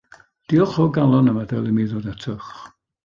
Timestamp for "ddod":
1.93-2.09